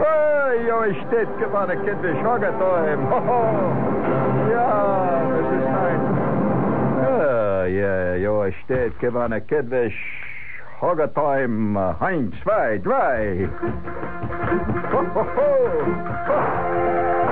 [0.00, 3.00] Oj, jó estét kívánok, kedves hallgatóim!
[4.50, 6.06] Ja, das ist nice.
[7.68, 9.92] Ja, jó estét kívánok, kedves
[10.80, 11.78] hallgatóim!
[12.00, 13.48] Eins, zwei, drei!
[14.90, 17.31] Ho, ho, ho!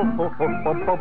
[0.00, 0.94] oh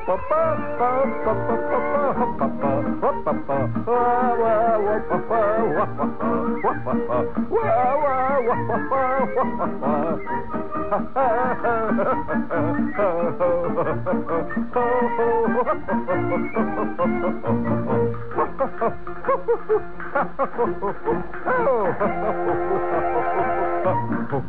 [24.40, 24.44] Oh,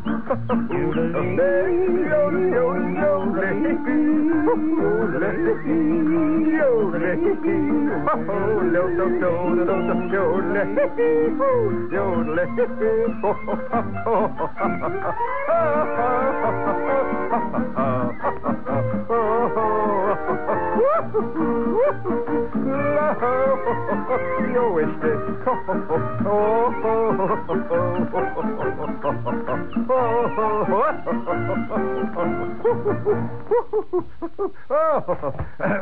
[23.09, 25.09] Yo, este.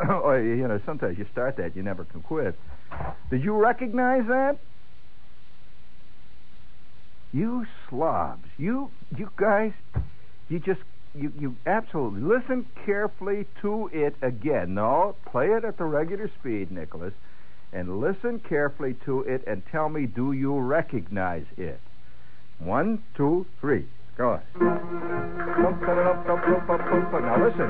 [0.08, 2.54] oh, you know, sometimes you start that, you never can quit.
[3.30, 4.56] Did you recognize that?
[7.34, 9.72] You slobs, you you guys,
[10.48, 10.80] you just
[11.18, 14.74] you you absolutely listen carefully to it again.
[14.74, 17.12] No, play it at the regular speed, Nicholas.
[17.72, 21.80] and listen carefully to it and tell me, do you recognize it?
[22.58, 23.86] One, two, three.
[24.16, 24.40] Go on.
[27.22, 27.68] Now listen.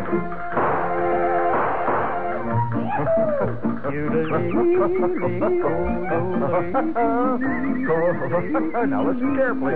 [8.86, 9.72] Now listen carefully.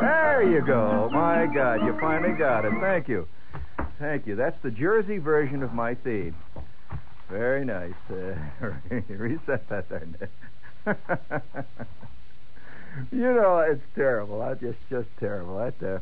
[0.00, 1.08] there you go.
[1.12, 2.72] My God, you finally got it.
[2.80, 3.28] Thank you.
[3.98, 4.34] Thank you.
[4.36, 6.34] That's the Jersey version of my theme.
[7.28, 7.92] Very nice.
[8.10, 8.34] Uh,
[9.08, 10.28] reset that there.
[13.12, 14.42] you know, it's terrible.
[14.42, 15.58] I just just terrible.
[15.58, 15.98] That uh,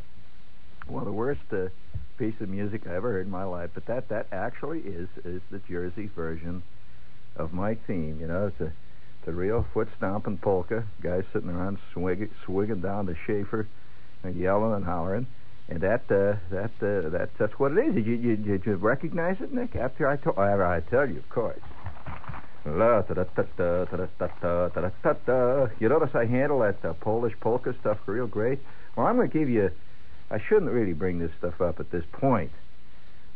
[0.86, 1.68] one of the worst uh,
[2.18, 3.70] piece of music I ever heard in my life.
[3.74, 6.62] But that that actually is is the Jersey version
[7.36, 8.18] of my theme.
[8.20, 8.72] You know, it's a
[9.28, 10.84] a real foot stomping polka.
[11.02, 13.68] Guys sitting around swigging swigging down the Schaefer
[14.24, 15.26] and yelling and hollering.
[15.68, 17.94] And that uh, that uh, that that's what it is.
[17.94, 19.76] Did you, you did you recognize it, Nick?
[19.76, 21.60] After I told, I tell you, of course.
[25.80, 28.60] You notice I handle that uh, Polish polka stuff real great?
[28.96, 29.70] Well, I'm going to give you.
[30.30, 32.50] I shouldn't really bring this stuff up at this point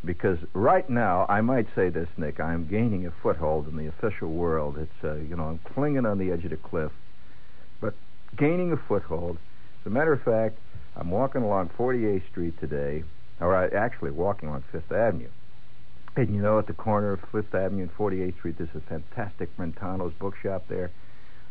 [0.05, 2.41] because right now I might say this, Nick.
[2.41, 4.77] I'm gaining a foothold in the official world.
[4.79, 6.93] It's uh, you know I'm clinging on the edge of the cliff,
[7.81, 7.95] but
[8.37, 9.39] gaining a foothold.
[9.81, 10.59] As a matter of fact,
[10.97, 13.05] I'm walking along 48th Street today,
[13.41, 15.29] or I actually walking on Fifth Avenue.
[16.15, 19.57] And you know, at the corner of Fifth Avenue and 48th Street, there's a fantastic
[19.57, 20.91] Brentano's bookshop there.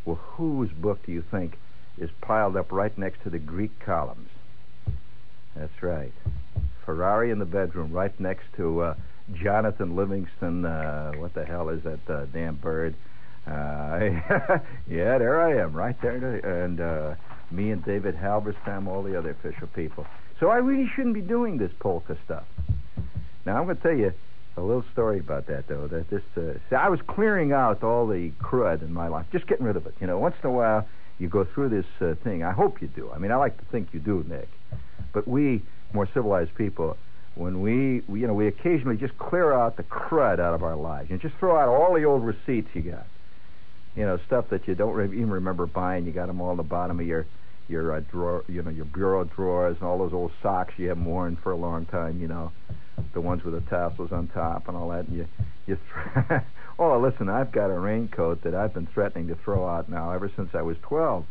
[0.06, 1.58] Well, whose book do you think
[1.98, 4.30] is piled up right next to the Greek columns?
[5.56, 6.13] That's right.
[6.86, 8.94] Ferrari in the bedroom, right next to uh,
[9.34, 10.66] Jonathan Livingston.
[10.66, 12.96] Uh, what the hell is that uh, damn bird?
[13.48, 14.00] Uh,
[14.88, 16.38] yeah, there I am, right there.
[16.63, 17.16] And uh,
[17.50, 20.06] me and David Halberstam, all the other official people.
[20.40, 22.44] So I really shouldn't be doing this polka stuff.
[23.46, 24.13] Now, I'm going to tell you
[24.57, 25.88] a little story about that, though.
[25.88, 29.48] That this, uh, see, I was clearing out all the crud in my life, just
[29.48, 29.95] getting rid of it.
[30.01, 30.88] You know, once in a while
[31.21, 32.44] you go through this uh, thing.
[32.44, 33.12] I hope you do.
[33.12, 34.50] I mean, I like to think you do, Nick.
[35.13, 35.62] But we,
[35.94, 36.98] more civilized people,
[37.36, 40.75] when we, we, you know, we occasionally just clear out the crud out of our
[40.75, 43.06] lives and just throw out all the old receipts you got.
[43.95, 46.06] You know, stuff that you don't re- even remember buying.
[46.06, 47.27] You got them all at the bottom of your
[47.68, 51.06] your uh, drawer, you know, your bureau drawers and all those old socks you haven't
[51.06, 52.19] worn for a long time.
[52.19, 52.51] You know,
[53.13, 55.07] the ones with the tassels on top and all that.
[55.07, 55.27] And you,
[55.67, 55.77] you.
[56.27, 56.41] Th-
[56.79, 60.31] oh, listen, I've got a raincoat that I've been threatening to throw out now ever
[60.35, 61.25] since I was twelve,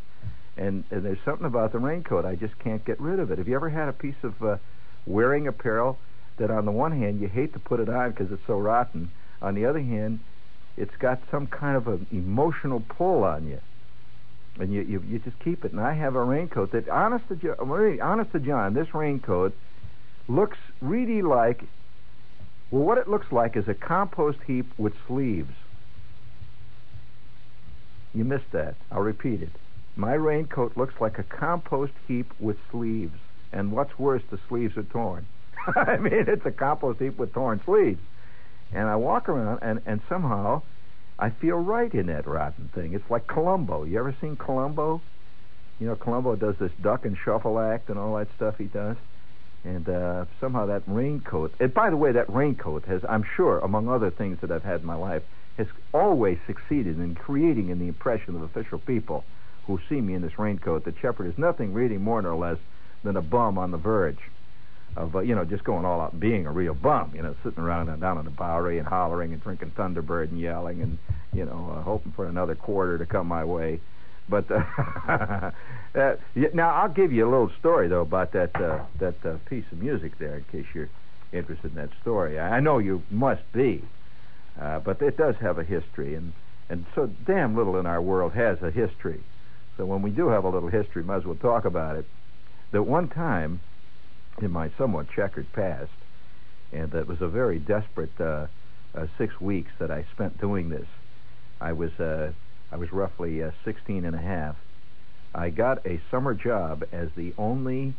[0.56, 3.38] and, and there's something about the raincoat I just can't get rid of it.
[3.38, 4.56] Have you ever had a piece of uh,
[5.06, 5.98] wearing apparel
[6.38, 9.10] that, on the one hand, you hate to put it on because it's so rotten,
[9.42, 10.20] on the other hand,
[10.76, 13.58] it's got some kind of an emotional pull on you
[14.58, 15.72] and you, you you just keep it.
[15.72, 17.56] And I have a raincoat that, honest to
[18.00, 19.54] honest to John, this raincoat
[20.30, 21.64] looks really like,
[22.70, 25.52] well, what it looks like is a compost heap with sleeves.
[28.14, 28.76] You missed that.
[28.90, 29.50] I'll repeat it.
[29.96, 33.18] My raincoat looks like a compost heap with sleeves.
[33.52, 35.26] And what's worse, the sleeves are torn.
[35.76, 38.00] I mean, it's a compost heap with torn sleeves.
[38.72, 40.62] And I walk around, and, and somehow
[41.18, 42.94] I feel right in that rotten thing.
[42.94, 43.84] It's like Columbo.
[43.84, 45.02] You ever seen Columbo?
[45.80, 48.96] You know, Columbo does this duck and shuffle act and all that stuff he does.
[49.64, 53.88] And uh, somehow that raincoat, and by the way, that raincoat has, I'm sure, among
[53.88, 55.22] other things that I've had in my life,
[55.58, 59.24] has always succeeded in creating in the impression of official people
[59.66, 62.56] who see me in this raincoat that Shepherd is nothing really more nor less
[63.04, 64.18] than a bum on the verge
[64.96, 67.62] of, uh, you know, just going all out being a real bum, you know, sitting
[67.62, 70.98] around and down in the Bowery and hollering and drinking Thunderbird and yelling and,
[71.32, 73.78] you know, uh, hoping for another quarter to come my way.
[74.30, 75.50] But uh,
[75.98, 76.16] uh,
[76.54, 79.78] now I'll give you a little story though about that uh, that uh, piece of
[79.78, 80.88] music there, in case you're
[81.32, 82.38] interested in that story.
[82.38, 83.84] I know you must be,
[84.60, 86.32] uh, but it does have a history, and
[86.68, 89.20] and so damn little in our world has a history.
[89.76, 92.06] So when we do have a little history, might as well talk about it.
[92.70, 93.60] That one time,
[94.40, 95.90] in my somewhat checkered past,
[96.72, 98.46] and that was a very desperate uh,
[98.94, 100.86] uh, six weeks that I spent doing this.
[101.60, 102.32] I was uh,
[102.72, 104.56] I was roughly uh, 16 and a half.
[105.34, 107.94] I got a summer job as the only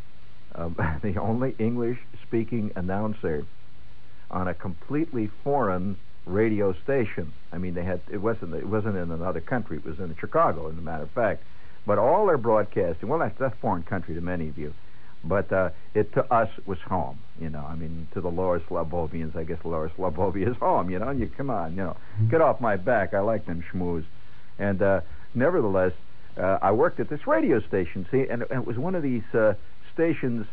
[0.54, 3.46] um, the only English-speaking announcer
[4.30, 7.34] on a completely foreign radio station.
[7.52, 9.78] I mean, they had it wasn't it wasn't in another country.
[9.78, 11.44] It was in Chicago, as a matter of fact.
[11.86, 14.74] But all their broadcasting, well, that's that's foreign country to many of you.
[15.24, 17.64] But uh, it to us was home, you know.
[17.68, 21.10] I mean, to the Lower Slavovians, I guess Lower Slavovia is home, you know.
[21.10, 21.98] And you come on, you know,
[22.30, 23.14] get off my back.
[23.14, 24.06] I like them schmooze.
[24.60, 25.02] And uh,
[25.34, 25.94] nevertheless,
[26.38, 29.24] uh, I worked at this radio station, see, and, and it was one of these
[29.34, 29.54] uh,
[29.94, 30.46] stations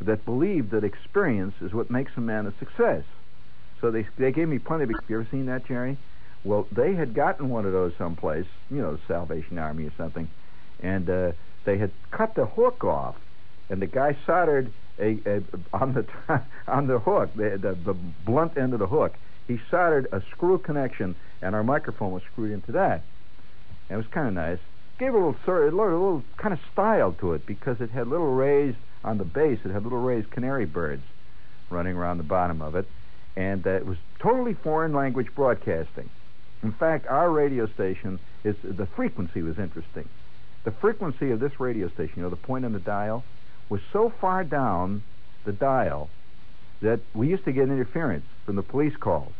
[0.00, 3.02] that believed that experience is what makes a man a success.
[3.80, 4.90] So they they gave me plenty of.
[5.08, 5.96] You ever seen that, Jerry?
[6.44, 10.28] Well, they had gotten one of those someplace, you know, Salvation Army or something,
[10.82, 11.32] and uh,
[11.64, 13.16] they had cut the hook off,
[13.68, 16.06] and the guy soldered a, a on the
[16.68, 19.14] on the hook, the, the the blunt end of the hook.
[19.48, 23.02] He soldered a screw connection, and our microphone was screwed into that.
[23.88, 24.58] It was kind of nice.
[24.98, 27.90] Gave a little, sort of, a little, little kind of style to it because it
[27.90, 29.58] had little raised on the base.
[29.64, 31.02] It had little raised canary birds
[31.70, 32.86] running around the bottom of it,
[33.36, 36.08] and uh, it was totally foreign language broadcasting.
[36.62, 40.08] In fact, our radio station is the frequency was interesting.
[40.64, 43.24] The frequency of this radio station, you know, the point on the dial,
[43.68, 45.02] was so far down
[45.44, 46.08] the dial
[46.80, 49.32] that we used to get interference from the police calls.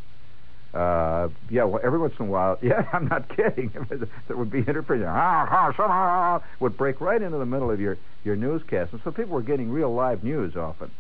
[0.74, 3.72] Uh, yeah, well, every once in a while, yeah, I'm not kidding.
[4.28, 5.06] there would be interference.
[5.08, 8.92] Ah, ah, would break right into the middle of your, your newscast.
[8.92, 10.90] And so people were getting real live news often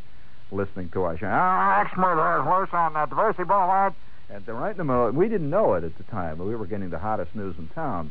[0.50, 1.28] listening to our show.
[1.30, 3.94] Ah, Exmouth is loose on that Diversey boulevard.
[4.30, 5.10] And they're right in the middle.
[5.10, 7.68] We didn't know it at the time, but we were getting the hottest news in
[7.68, 8.10] town.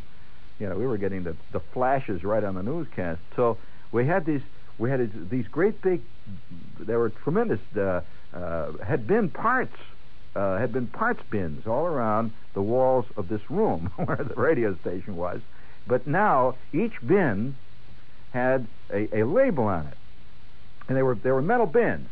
[0.60, 3.20] You know, we were getting the, the flashes right on the newscast.
[3.36, 3.58] So
[3.92, 4.42] we had these
[4.78, 6.02] we had these great big.
[6.80, 7.60] There were tremendous.
[7.76, 8.02] Uh,
[8.34, 9.76] uh, had been parts.
[10.36, 14.76] Uh, had been parts bins all around the walls of this room where the radio
[14.82, 15.40] station was,
[15.88, 17.56] but now each bin
[18.32, 19.98] had a, a label on it,
[20.88, 22.10] and they were they were metal bins,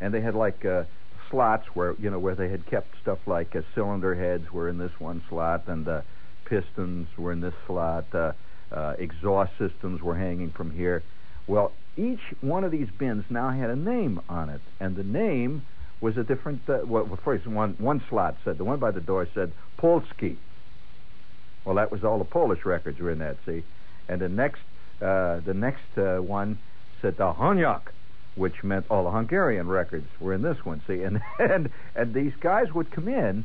[0.00, 0.84] and they had like uh,
[1.30, 4.76] slots where you know where they had kept stuff like uh, cylinder heads were in
[4.76, 6.02] this one slot, and uh,
[6.44, 8.04] pistons were in this slot.
[8.14, 8.32] Uh,
[8.72, 11.02] uh, exhaust systems were hanging from here.
[11.46, 15.62] Well, each one of these bins now had a name on it, and the name
[16.00, 16.68] was a different.
[16.68, 20.36] Uh, well, first one one slot said the one by the door said Polski.
[21.64, 23.36] Well, that was all the Polish records were in that.
[23.46, 23.62] See,
[24.08, 24.60] and the next
[25.00, 26.58] uh, the next uh, one
[27.00, 27.82] said the Honyak,
[28.34, 30.82] which meant all the Hungarian records were in this one.
[30.86, 33.44] See, and and and these guys would come in,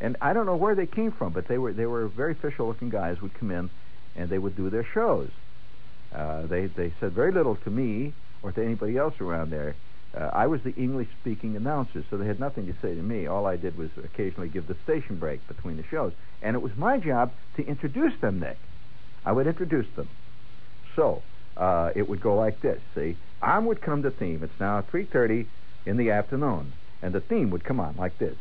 [0.00, 2.68] and I don't know where they came from, but they were they were very official
[2.68, 3.20] looking guys.
[3.20, 3.70] Would come in,
[4.14, 5.30] and they would do their shows.
[6.14, 8.12] Uh, they they said very little to me
[8.42, 9.74] or to anybody else around there.
[10.16, 13.26] Uh, I was the English speaking announcer, so they had nothing to say to me.
[13.26, 16.12] All I did was occasionally give the station break between the shows.
[16.40, 18.58] And it was my job to introduce them, Nick.
[19.26, 20.08] I would introduce them.
[20.94, 21.22] So,
[21.56, 23.16] uh, it would go like this, see?
[23.42, 24.42] I would come to theme.
[24.42, 25.46] It's now 3.30
[25.84, 26.72] in the afternoon.
[27.02, 28.36] And the theme would come on like this.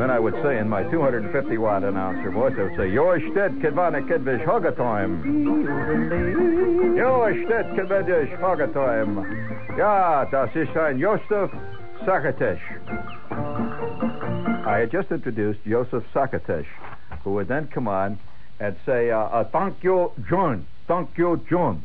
[0.00, 4.00] Then I would say in my 250 watt announcer voice, I would say, Jorstedt Kedvana
[4.08, 5.20] Kedvish Hogatoim.
[6.96, 9.76] Jorstedt Kedvish Hogatoim.
[9.76, 11.50] Ja, das ist ein Josef
[12.06, 12.62] Sakatesh.
[14.66, 16.64] I had just introduced Joseph Sakatesh,
[17.22, 18.18] who would then come on
[18.58, 20.66] and say, uh, uh, thank you, John.
[20.88, 21.84] Thank you, John.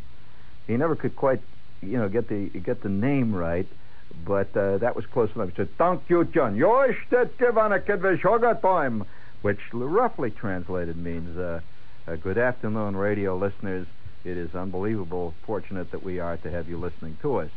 [0.67, 1.41] He never could quite,
[1.81, 3.67] you know, get the get the name right
[4.25, 5.49] but uh, that was close enough.
[5.49, 6.55] He said, Thank you, John.
[9.41, 11.61] which roughly translated means, uh,
[12.07, 13.87] uh, Good afternoon, radio listeners.
[14.23, 17.51] It is unbelievable, fortunate that we are to have you listening to us.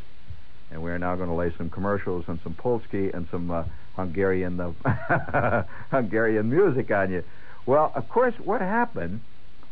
[0.70, 3.64] And we are now going to lay some commercials and some Polski and some uh,
[3.96, 7.24] Hungarian uh, Hungarian music on you.
[7.64, 9.20] Well, of course, what happened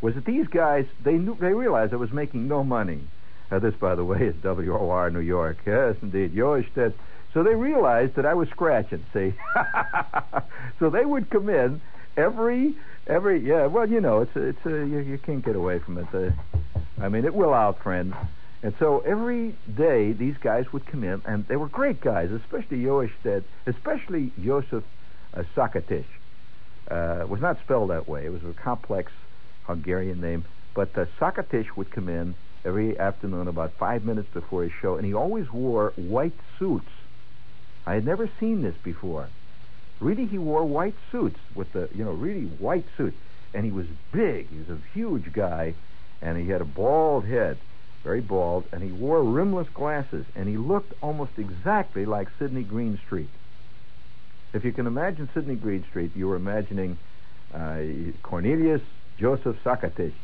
[0.00, 3.00] was that these guys they knew they realized I was making no money.
[3.50, 5.58] Uh, this, by the way, is WOR New York.
[5.66, 6.34] Yes, indeed.
[6.34, 6.94] Jorstedt.
[7.32, 9.34] So they realized that I was scratching, see?
[10.78, 11.80] so they would come in
[12.16, 12.74] every,
[13.06, 16.06] every, yeah, well, you know, it's, it's, a, you, you can't get away from it.
[16.14, 16.30] Uh,
[17.00, 18.14] I mean, it will out, friends.
[18.62, 22.78] And so every day these guys would come in, and they were great guys, especially
[22.78, 24.82] Jorstedt, especially Josef
[25.34, 26.06] uh, Sakatish.
[26.90, 28.24] Uh, was not spelled that way.
[28.24, 29.12] It was a complex
[29.64, 30.44] Hungarian name.
[30.74, 32.34] But uh, Sakatish would come in
[32.66, 36.90] every afternoon about five minutes before his show, and he always wore white suits.
[37.87, 39.28] I had never seen this before.
[40.00, 43.16] Really, he wore white suits with the, you know, really white suits.
[43.54, 44.50] And he was big.
[44.50, 45.75] He was a huge guy,
[46.20, 47.56] and he had a bald head,
[48.04, 53.28] very bald, and he wore rimless glasses, and he looked almost exactly like Sidney Greenstreet.
[54.52, 56.99] If you can imagine Sidney Greenstreet, you were imagining
[57.54, 57.78] uh,
[58.23, 58.82] Cornelius
[59.18, 60.14] Joseph Sakatish.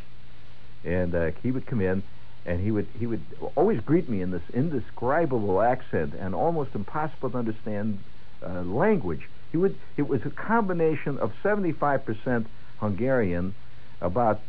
[0.85, 2.03] And uh, he would come in,
[2.47, 7.31] and he would he would always greet me in this indescribable accent and almost impossible
[7.31, 7.99] to understand
[8.45, 9.29] uh, language.
[9.53, 12.47] He would it was a combination of 75%
[12.81, 13.55] Hungarian,
[14.01, 14.41] about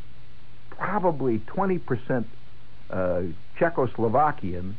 [0.71, 2.25] probably 20%
[2.89, 3.21] uh,
[3.59, 4.73] Czechoslovakian,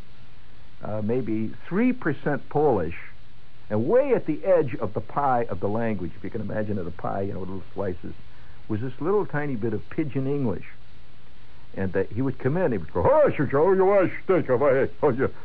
[0.82, 2.96] uh, maybe 3% Polish,
[3.70, 6.78] And way at the edge of the pie of the language, if you can imagine
[6.78, 8.12] it, a pie, you know, little slices,
[8.68, 10.64] was this little tiny bit of pidgin English.
[11.76, 13.02] And uh, he would come in, he would go,
[14.24, 14.86] steak, oh, yeah,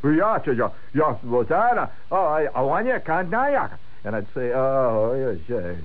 [0.04, 3.32] yeah, yeah, yeah, yeah, oh, I want you, can't
[4.04, 5.76] And I'd say, oh, yes, yes,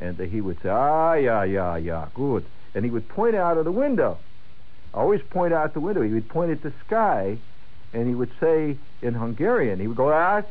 [0.00, 2.44] and he would say, ah, yeah, yeah, yeah, good.
[2.74, 4.18] And he would point out of the window.
[4.94, 6.02] Always point out the window.
[6.02, 7.38] He would point at the sky,
[7.92, 10.42] and he would say in Hungarian, he would go, ah,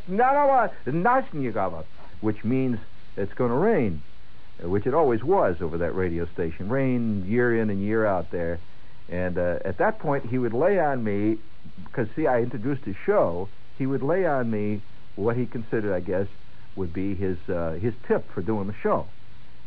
[2.22, 2.78] which means
[3.18, 4.04] it's going to rain,
[4.64, 6.70] which it always was over that radio station.
[6.70, 8.60] Rain year in and year out there.
[9.10, 11.38] And uh, at that point, he would lay on me,
[11.86, 14.82] because, see, I introduced his show, he would lay on me
[15.16, 16.28] what he considered, I guess,
[16.76, 19.08] would be his uh, his tip for doing the show.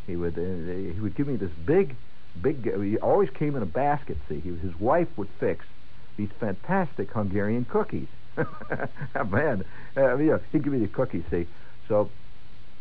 [0.07, 1.95] He would uh, he would give me this big,
[2.41, 2.65] big.
[2.83, 4.17] He always came in a basket.
[4.29, 5.65] See, he, his wife would fix
[6.17, 8.09] these fantastic Hungarian cookies.
[8.37, 9.65] Man,
[9.97, 11.25] uh, you know, he'd give me the cookies.
[11.31, 11.47] See,
[11.89, 12.11] so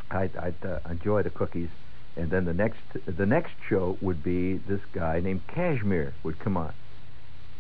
[0.10, 1.70] I'd, I'd uh, enjoy the cookies,
[2.16, 6.58] and then the next the next show would be this guy named Kazimir would come
[6.58, 6.74] on,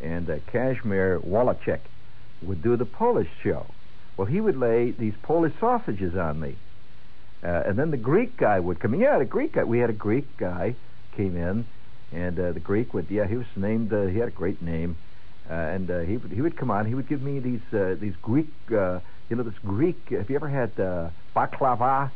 [0.01, 1.81] and uh, Kazimir Wallachek
[2.41, 3.65] would do the Polish show.
[4.17, 6.55] Well, he would lay these Polish sausages on me
[7.43, 8.99] uh, and then the Greek guy would come in.
[8.99, 9.63] Yeah, the Greek guy.
[9.63, 10.75] We had a Greek guy
[11.17, 11.65] came in,
[12.11, 13.07] and uh, the Greek would.
[13.09, 13.91] Yeah, he was named.
[13.91, 14.95] Uh, he had a great name,
[15.49, 16.85] uh, and uh, he would he would come on.
[16.85, 18.49] He would give me these uh, these Greek.
[18.71, 19.97] Uh, you know, this Greek.
[20.09, 22.11] Have you ever had uh, baklava?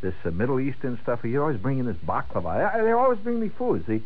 [0.00, 1.22] This uh, Middle Eastern stuff.
[1.22, 2.82] He'd always bring in this baklava.
[2.82, 3.84] They always bring me food.
[3.86, 4.02] See,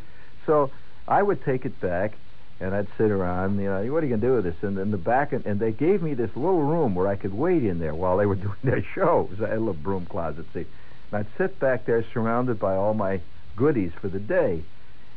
[0.46, 0.70] so
[1.06, 2.14] I would take it back
[2.60, 4.62] and I'd sit around, you know, what are you going to do with this?
[4.62, 7.34] And in the back, and, and they gave me this little room where I could
[7.34, 9.30] wait in there while they were doing their shows.
[9.40, 10.66] I little broom closet, see.
[11.10, 13.20] And I'd sit back there surrounded by all my
[13.56, 14.62] goodies for the day.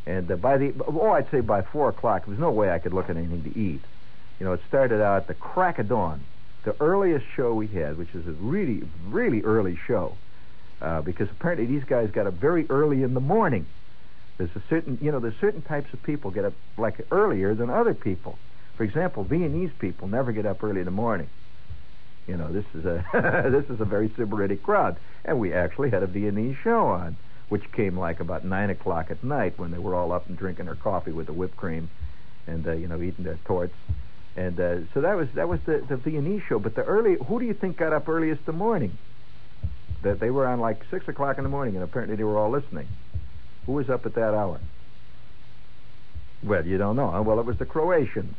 [0.06, 2.80] And uh, by the, oh, I'd say by 4 o'clock, there was no way I
[2.80, 3.82] could look at anything to eat.
[4.40, 6.24] You know, it started out at the crack of dawn.
[6.64, 10.16] The earliest show we had, which is a really, really early show,
[10.82, 13.66] uh, because apparently these guys got up very early in the morning.
[14.38, 17.70] There's a certain, you know, there's certain types of people get up like earlier than
[17.70, 18.38] other people.
[18.76, 21.28] For example, Viennese people never get up early in the morning.
[22.28, 23.04] You know, this is a
[23.52, 27.16] this is a very Sybaritic crowd, and we actually had a Viennese show on,
[27.50, 30.66] which came like about nine o'clock at night when they were all up and drinking
[30.66, 31.90] their coffee with the whipped cream,
[32.46, 33.74] and uh, you know, eating their tortes.
[34.36, 36.60] And uh, so that was that was the the Viennese show.
[36.60, 38.96] But the early, who do you think got up earliest in the morning?
[40.04, 42.52] That they were on like six o'clock in the morning, and apparently they were all
[42.52, 42.88] listening.
[43.66, 44.60] Who was up at that hour?
[46.44, 47.22] Well, you don't know.
[47.22, 48.36] Well, it was the Croatians.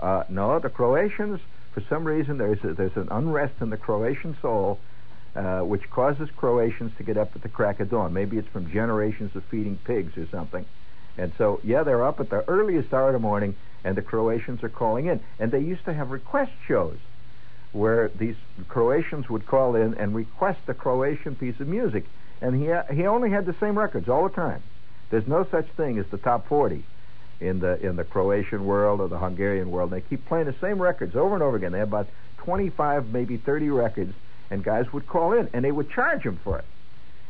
[0.00, 1.40] Uh, no, the Croatians,
[1.72, 4.78] for some reason, there's, a, there's an unrest in the Croatian soul
[5.34, 8.12] uh, which causes Croatians to get up at the crack of dawn.
[8.12, 10.64] Maybe it's from generations of feeding pigs or something.
[11.18, 13.54] And so, yeah, they're up at the earliest hour of the morning,
[13.84, 15.20] and the Croatians are calling in.
[15.38, 16.98] And they used to have request shows
[17.76, 18.36] where these
[18.68, 22.04] Croatians would call in and request a Croatian piece of music
[22.40, 24.62] and he he only had the same records all the time.
[25.10, 26.84] There's no such thing as the top 40
[27.40, 29.90] in the in the Croatian world or the Hungarian world.
[29.90, 31.72] They keep playing the same records over and over again.
[31.72, 32.08] They have about
[32.38, 34.14] 25, maybe 30 records,
[34.50, 36.64] and guys would call in and they would charge them for it.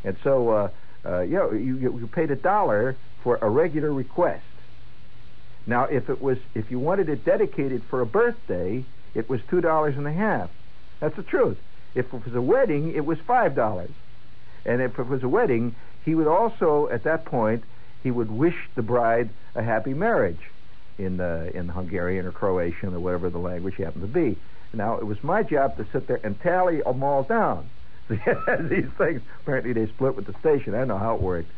[0.05, 0.71] And so, uh,
[1.05, 4.45] uh, you know, you, you paid a dollar for a regular request.
[5.67, 8.85] Now, if it was if you wanted it dedicated for a birthday,
[9.17, 10.51] it was two dollars and a half.
[11.01, 11.59] That's the truth.
[11.95, 13.91] If it was a wedding, it was five dollars.
[14.65, 15.75] And if it was a wedding,
[16.05, 17.65] he would also, at that point,
[18.03, 20.41] he would wish the bride a happy marriage
[20.99, 24.39] in uh, in Hungarian or Croatian or whatever the language happened to be.
[24.73, 27.71] Now, it was my job to sit there and tally them all down.
[28.09, 30.75] These things, apparently, they split with the station.
[30.75, 31.51] I know how it worked.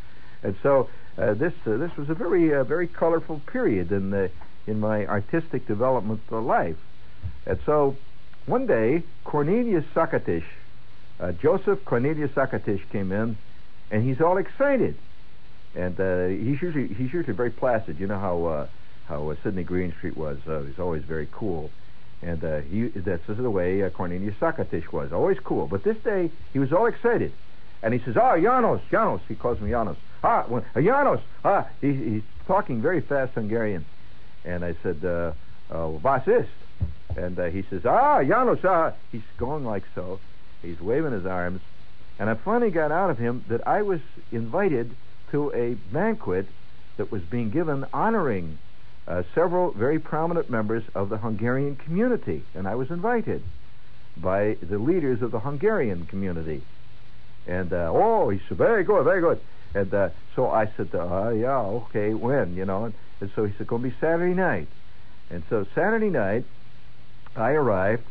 [0.42, 4.30] And so uh, this uh, this was a very uh, very colorful period in the
[4.66, 6.76] in my artistic development life.
[7.46, 7.96] And so
[8.46, 10.44] one day, Cornelius Sakatish,
[11.20, 13.36] uh, Joseph Cornelius Sakatish came in,
[13.90, 14.96] and he's all excited.
[15.74, 17.98] And uh, he's usually he's usually very placid.
[17.98, 18.66] You know how uh,
[19.08, 20.38] how uh, Sidney Greenstreet was.
[20.48, 21.70] Uh, he's always very cool.
[22.22, 25.66] And uh, he that's the way uh, Cornelius Sakatish was, always cool.
[25.66, 27.32] But this day he was all excited,
[27.82, 29.96] and he says, "Ah, Janos, Janos." He calls me Janos.
[30.24, 31.20] Ah, well, uh, Janos.
[31.44, 33.84] Ah, he, he's talking very fast Hungarian.
[34.44, 35.32] And I said, uh,
[35.72, 36.67] uh, "Was ist?"
[37.16, 40.20] And uh, he says, "Ah, Janos." Ah, he's going like so.
[40.62, 41.60] He's waving his arms.
[42.18, 44.00] And I finally got out of him that I was
[44.32, 44.90] invited
[45.30, 46.46] to a banquet
[46.96, 48.58] that was being given honoring
[49.06, 52.42] uh, several very prominent members of the Hungarian community.
[52.54, 53.42] And I was invited
[54.16, 56.62] by the leaders of the Hungarian community.
[57.46, 59.40] And, uh, oh, he said, very good, very good.
[59.74, 62.86] And uh, so I said, uh, yeah, okay, when, you know?
[62.86, 64.68] And, and so he said, going to be Saturday night.
[65.30, 66.44] And so Saturday night,
[67.40, 68.04] I arrived,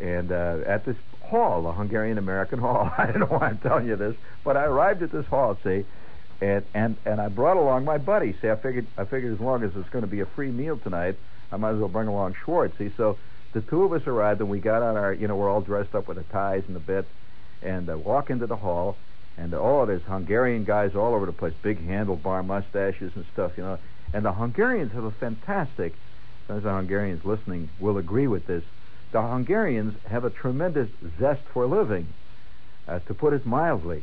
[0.00, 2.90] and uh, at this hall, the Hungarian American Hall.
[2.98, 5.84] I don't know why I'm telling you this, but I arrived at this hall, see,
[6.40, 8.34] and and and I brought along my buddy.
[8.40, 10.78] See, I figured I figured as long as it's going to be a free meal
[10.78, 11.16] tonight,
[11.52, 12.76] I might as well bring along Schwartz.
[12.78, 13.18] See, so
[13.52, 15.94] the two of us arrived, and we got on our, you know, we're all dressed
[15.94, 17.06] up with the ties and the bit,
[17.62, 18.96] and uh, walk into the hall,
[19.36, 23.52] and uh, oh, there's Hungarian guys all over the place, big handlebar mustaches and stuff,
[23.56, 23.78] you know,
[24.12, 25.94] and the Hungarians have a fantastic.
[26.48, 28.64] The Hungarians listening will agree with this.
[29.12, 32.08] The Hungarians have a tremendous zest for living,
[32.88, 34.02] uh, to put it mildly.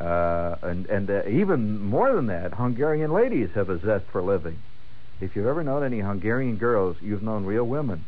[0.00, 4.58] Uh, and and uh, even more than that, Hungarian ladies have a zest for living.
[5.20, 8.04] If you've ever known any Hungarian girls, you've known real women.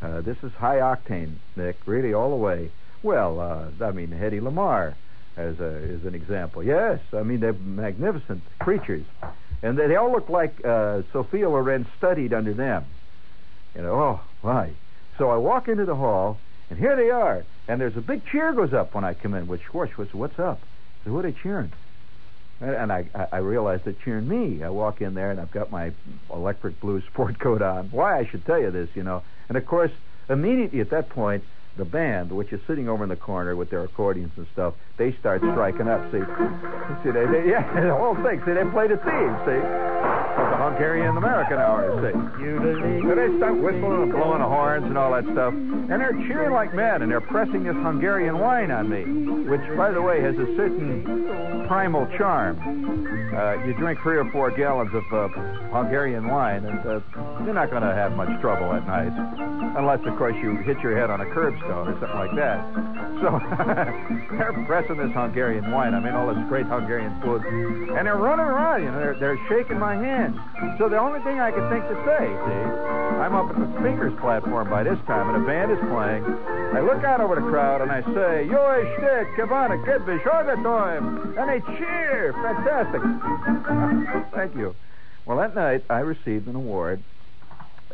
[0.00, 2.70] Uh, this is high octane, Nick, really all the way.
[3.02, 4.94] Well, uh, I mean, Hedy Lamarr
[5.36, 6.62] as a, as an example.
[6.62, 9.04] Yes, I mean they're magnificent creatures,
[9.62, 12.84] and they, they all look like uh, Sophia Loren studied under them.
[13.76, 14.70] You know, oh my.
[15.18, 16.38] So I walk into the hall,
[16.70, 19.46] and here they are, and there's a big cheer goes up when I come in.
[19.46, 20.60] Which Schwartz, what's what's up?
[21.04, 21.72] So who are they cheering?
[22.60, 24.64] And I, I realized they're cheering me.
[24.64, 25.92] I walk in there and I've got my
[26.32, 27.90] electric blue sport coat on.
[27.90, 29.22] Why I should tell you this, you know.
[29.50, 29.90] And of course,
[30.30, 31.44] immediately at that point,
[31.76, 35.14] the band, which is sitting over in the corner with their accordions and stuff, they
[35.20, 36.00] start striking up.
[36.10, 36.20] See,
[37.04, 38.42] see, they, they yeah, the whole thing.
[38.46, 39.34] See, they play the theme.
[39.44, 39.60] See,
[40.36, 41.88] of the Hungarian American hour.
[42.04, 42.12] See,
[43.08, 46.52] so they start whistling and blowing the horns and all that stuff, and they're cheering
[46.52, 49.04] like mad, and they're pressing this Hungarian wine on me,
[49.48, 52.60] which, by the way, has a certain primal charm.
[53.34, 55.28] Uh, you drink three or four gallons of uh,
[55.72, 57.00] Hungarian wine, and uh,
[57.44, 59.12] you're not going to have much trouble at night,
[59.76, 61.28] unless, of course, you hit your head on a
[61.72, 62.60] or something like that.
[63.18, 63.28] So
[64.36, 65.94] they're pressing this Hungarian wine.
[65.94, 68.84] I mean, all this great Hungarian food, and they're running around.
[68.84, 70.36] You know, they're they're shaking my hand.
[70.78, 72.62] So the only thing I could think to say, see,
[73.24, 76.22] I'm up at the speakers platform by this time, and a band is playing.
[76.76, 78.60] I look out over the crowd and I say, "Yo,
[78.98, 82.32] shtick, Kavana, Kidbish, time," and they cheer.
[82.36, 83.00] Fantastic.
[84.34, 84.74] Thank you.
[85.24, 87.02] Well, that night I received an award.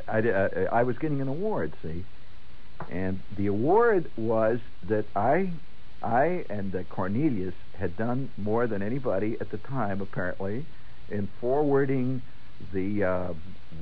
[0.08, 2.04] I, uh, I was getting an award, see,
[2.90, 5.52] and the award was that I,
[6.02, 10.64] I and uh, Cornelius had done more than anybody at the time, apparently,
[11.10, 12.22] in forwarding
[12.72, 13.32] the uh,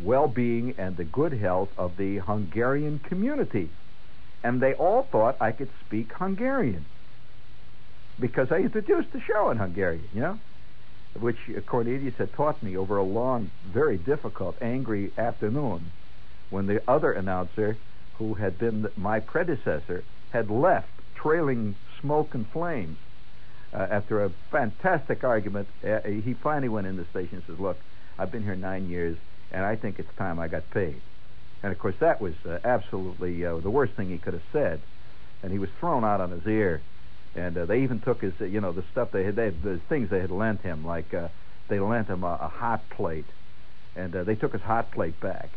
[0.03, 3.69] well-being and the good health of the Hungarian community,
[4.43, 6.85] and they all thought I could speak Hungarian.
[8.19, 10.39] Because I introduced the show in Hungarian, you know,
[11.19, 11.37] which
[11.67, 15.91] Cornelius had taught me over a long, very difficult, angry afternoon
[16.51, 17.77] when the other announcer
[18.21, 22.99] who had been my predecessor, had left, trailing smoke and flames.
[23.73, 27.79] Uh, after a fantastic argument, uh, he finally went in the station and says, "Look,
[28.19, 29.17] I've been here nine years,
[29.51, 31.01] and I think it's time I got paid."
[31.63, 34.81] And of course, that was uh, absolutely uh, the worst thing he could have said.
[35.43, 36.83] And he was thrown out on his ear.
[37.35, 39.63] And uh, they even took his, uh, you know, the stuff they had, they, had,
[39.63, 41.15] the things they had lent him, like
[41.69, 43.31] they lent him a, a hot plate,
[43.97, 45.51] and they took his hot plate back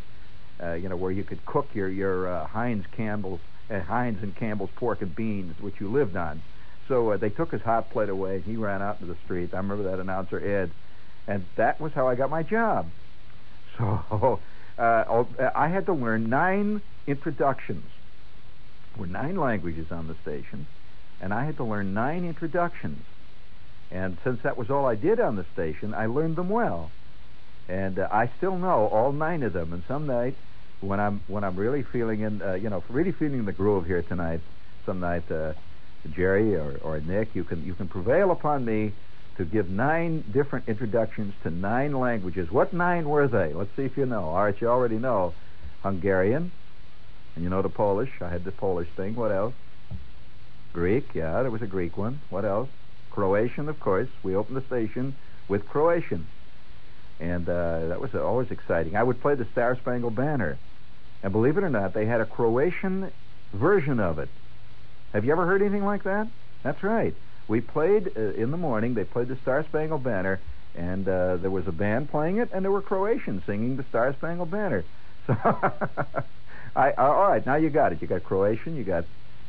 [0.63, 4.35] uh, you know, where you could cook your your uh, Heinz Campbell's uh, Heinz and
[4.35, 6.41] Campbell's pork and beans, which you lived on.
[6.87, 8.41] So uh, they took his hot plate away.
[8.45, 9.49] He ran out into the street.
[9.53, 10.71] I remember that announcer Ed,
[11.27, 12.85] and that was how I got my job.
[13.77, 14.39] So
[14.77, 15.23] uh,
[15.55, 17.83] I had to learn nine introductions.
[18.93, 20.67] There were nine languages on the station,
[21.21, 22.99] and I had to learn nine introductions.
[23.91, 26.89] And since that was all I did on the station, I learned them well
[27.69, 29.73] and uh, I still know all nine of them.
[29.73, 30.35] And some night,
[30.83, 34.01] when I'm when I'm really feeling in, uh, you know, really feeling the groove here
[34.01, 34.41] tonight,
[34.85, 35.53] some night, uh,
[36.15, 38.91] Jerry or, or Nick, you can you can prevail upon me
[39.37, 42.51] to give nine different introductions to nine languages.
[42.51, 43.53] What nine were they?
[43.53, 44.25] Let's see if you know.
[44.25, 45.33] All right, you already know
[45.81, 46.51] Hungarian,
[47.35, 48.11] and you know the Polish.
[48.21, 49.15] I had the Polish thing.
[49.15, 49.53] What else?
[50.73, 51.05] Greek.
[51.13, 52.19] Yeah, there was a Greek one.
[52.29, 52.69] What else?
[53.11, 54.09] Croatian, of course.
[54.23, 55.15] We opened the station
[55.47, 56.27] with Croatian
[57.19, 58.95] and uh, that was always exciting.
[58.95, 60.57] I would play the Star Spangled Banner,
[61.23, 63.11] and believe it or not, they had a Croatian
[63.53, 64.29] version of it.
[65.13, 66.27] Have you ever heard anything like that?
[66.63, 67.15] That's right.
[67.47, 68.93] We played uh, in the morning.
[68.93, 70.43] They played the Star Spangled Banner,
[70.75, 74.13] and uh, there was a band playing it, and there were Croatians singing the Star
[74.13, 74.85] Spangled Banner.
[75.25, 75.33] So,
[76.75, 78.01] I, uh, all right, now you got it.
[78.01, 79.05] You got Croatian, you got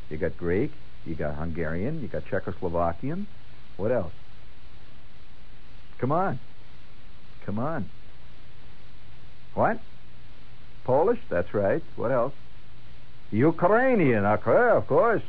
[0.09, 0.73] you got Greek,
[1.05, 3.25] you got Hungarian, you got Czechoslovakian.
[3.77, 4.13] What else?
[5.97, 6.39] Come on.
[7.45, 7.89] Come on.
[9.53, 9.83] What?
[10.85, 11.19] Polish?
[11.29, 11.83] That's right.
[11.95, 12.33] What else?
[13.31, 15.23] Ukrainian, of course.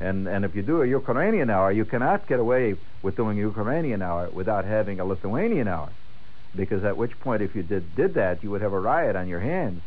[0.00, 3.40] And and if you do a Ukrainian hour, you cannot get away with doing a
[3.40, 5.90] Ukrainian hour without having a Lithuanian hour,
[6.54, 9.28] because at which point, if you did did that, you would have a riot on
[9.28, 9.82] your hands.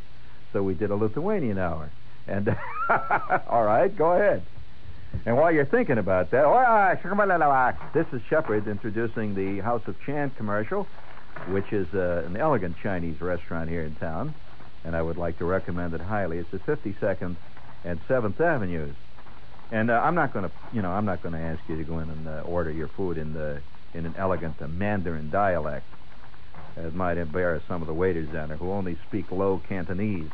[0.51, 1.89] So we did a Lithuanian hour.
[2.27, 2.55] And
[3.47, 4.43] all right, go ahead.
[5.25, 10.31] And while you're thinking about that, oh, this is Shepherd introducing the House of Chan
[10.37, 10.87] commercial,
[11.49, 14.33] which is uh, an elegant Chinese restaurant here in town,
[14.83, 16.37] and I would like to recommend it highly.
[16.37, 17.35] It's at 52nd
[17.85, 18.95] and 7th Avenues.
[19.71, 21.83] And uh, I'm not going to, you know, I'm not going to ask you to
[21.83, 23.61] go in and uh, order your food in the
[23.93, 25.85] in an elegant uh, Mandarin dialect.
[26.77, 30.29] It might embarrass some of the waiters down there who only speak low Cantonese.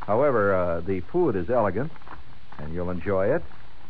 [0.00, 1.90] However, uh, the food is elegant,
[2.58, 3.42] and you'll enjoy it.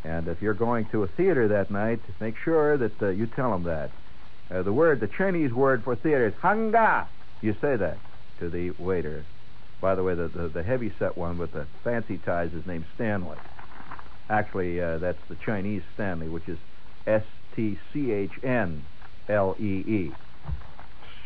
[0.04, 3.50] And if you're going to a theater that night, make sure that uh, you tell
[3.50, 3.90] them that.
[4.50, 7.08] Uh, the word, the Chinese word for theater is hanga.
[7.42, 7.98] You say that
[8.38, 9.24] to the waiter.
[9.80, 12.84] By the way, the, the, the heavy set one with the fancy ties is named
[12.94, 13.38] Stanley.
[14.30, 16.58] Actually, uh, that's the Chinese Stanley, which is
[17.06, 17.22] S
[17.54, 18.82] T C H N
[19.28, 20.14] L E E.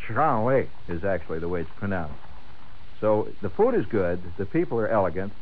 [0.05, 2.19] Stanley is actually the way it's pronounced.
[3.01, 5.33] So the food is good, the people are elegant,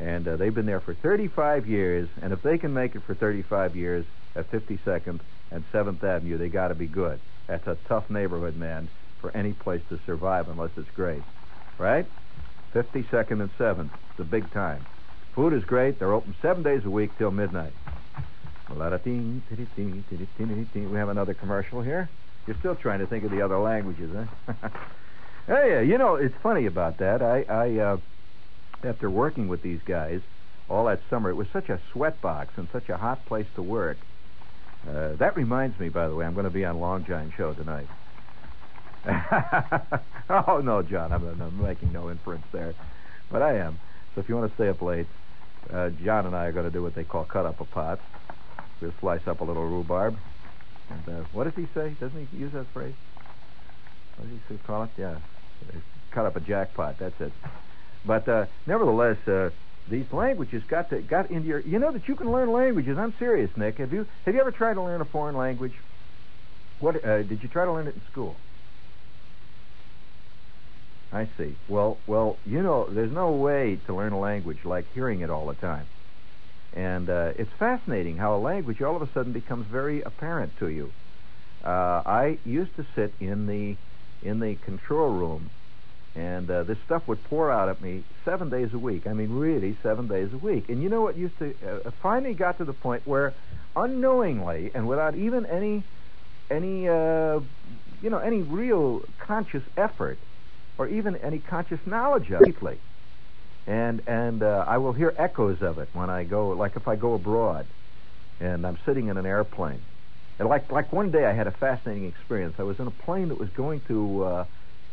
[0.00, 2.08] and uh, they've been there for 35 years.
[2.22, 4.04] And if they can make it for 35 years
[4.36, 7.18] at 52nd and 7th Avenue, they got to be good.
[7.48, 8.88] That's a tough neighborhood, man,
[9.20, 11.24] for any place to survive unless it's great,
[11.78, 12.06] right?
[12.74, 14.84] 52nd and 7th, the big time.
[15.34, 15.98] Food is great.
[15.98, 17.72] They're open seven days a week till midnight.
[20.90, 22.08] We have another commercial here.
[22.46, 24.68] You're still trying to think of the other languages, huh?
[25.46, 27.22] hey, uh, you know, it's funny about that.
[27.22, 27.96] I, I uh,
[28.84, 30.20] after working with these guys
[30.68, 33.96] all that summer, it was such a sweatbox and such a hot place to work.
[34.88, 37.52] Uh, that reminds me, by the way, I'm going to be on Long John show
[37.54, 37.86] tonight.
[40.30, 42.74] oh no, John, I'm, I'm, making no inference there,
[43.30, 43.78] but I am.
[44.14, 45.06] So if you want to stay up late,
[45.72, 48.00] uh, John and I are going to do what they call cut up a pot.
[48.80, 50.16] We'll slice up a little rhubarb.
[50.90, 51.94] And uh, what does he say?
[52.00, 52.94] Doesn't he use that phrase?
[54.16, 54.90] What does he call it?
[54.96, 55.18] Yeah,
[56.10, 56.98] cut up a jackpot.
[56.98, 57.32] That's it.
[58.04, 59.50] But uh, nevertheless, uh,
[59.88, 61.60] these languages got to got into your.
[61.60, 62.96] You know that you can learn languages.
[62.98, 63.78] I'm serious, Nick.
[63.78, 65.74] Have you have you ever tried to learn a foreign language?
[66.80, 68.36] What uh, did you try to learn it in school?
[71.12, 71.56] I see.
[71.68, 75.46] Well, well, you know, there's no way to learn a language like hearing it all
[75.46, 75.86] the time.
[76.74, 80.68] And uh, it's fascinating how a language all of a sudden becomes very apparent to
[80.68, 80.92] you.
[81.64, 83.76] Uh, I used to sit in the
[84.22, 85.50] in the control room
[86.16, 89.06] and uh, this stuff would pour out at me seven days a week.
[89.06, 90.68] I mean, really, seven days a week.
[90.68, 93.36] And you know what used to uh, finally got to the point where,
[93.76, 95.84] unknowingly and without even any,
[96.50, 97.40] any, uh,
[98.02, 100.18] you know, any real conscious effort,
[100.78, 102.80] or even any conscious knowledge of it,
[103.66, 106.96] and and uh, I will hear echoes of it when I go, like if I
[106.96, 107.66] go abroad,
[108.40, 109.82] and I'm sitting in an airplane,
[110.38, 112.56] and like like one day I had a fascinating experience.
[112.58, 114.24] I was in a plane that was going to.
[114.24, 114.44] Uh,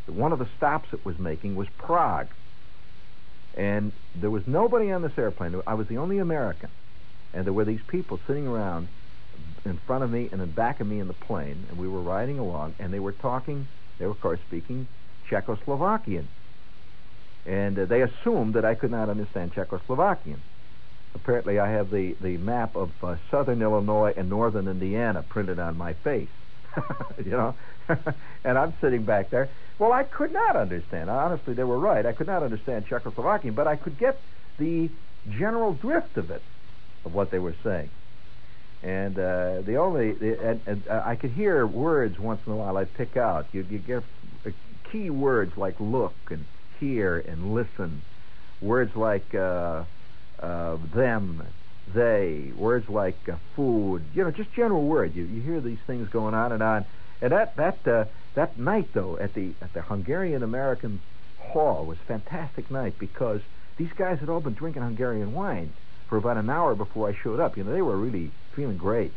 [0.08, 2.34] one of the stops it was making was Prague.
[3.56, 5.56] And there was nobody on this airplane.
[5.66, 6.70] I was the only American.
[7.34, 8.88] And there were these people sitting around
[9.66, 12.02] in front of me and in back of me in the plane, and we were
[12.02, 13.68] riding along, and they were talking,
[14.00, 14.88] they were, of course, speaking
[15.30, 16.26] Czechoslovakian.
[17.46, 20.38] And uh, they assumed that I could not understand Czechoslovakian.
[21.14, 25.78] Apparently, I have the, the map of uh, southern Illinois and northern Indiana printed on
[25.78, 26.30] my face.
[27.26, 27.56] you know?
[28.44, 29.50] and I'm sitting back there.
[29.80, 31.10] Well, I could not understand.
[31.10, 32.06] Honestly, they were right.
[32.06, 34.20] I could not understand Czechoslovakian, but I could get
[34.60, 34.90] the
[35.40, 36.42] general drift of it,
[37.06, 37.90] of what they were saying.
[38.84, 42.56] And uh, the only, the, and, and uh, I could hear words once in a
[42.56, 43.48] while I'd pick out.
[43.52, 44.04] You, you get
[44.92, 46.46] key words like look and
[46.80, 48.02] hear and listen.
[48.62, 49.84] Words like uh,
[50.40, 51.46] uh, them,
[51.94, 55.16] they, words like uh, food, you know, just general words.
[55.16, 56.86] You, you hear these things going on and on.
[57.22, 61.02] And that that uh, that night though at the at the Hungarian American
[61.40, 63.42] Hall was a fantastic night because
[63.78, 65.74] these guys had all been drinking Hungarian wine
[66.08, 67.58] for about an hour before I showed up.
[67.58, 69.12] You know, they were really feeling great,